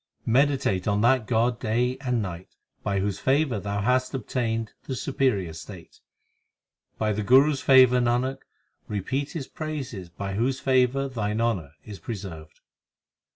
[0.25, 2.47] Meditate on that God day and night
[2.81, 5.99] By whose favour thou hast obtained the superior state.
[6.97, 8.39] 1 By the Guru s favour, Nanak,
[8.87, 12.61] repeat His praises By whose favour thine honour is preserved.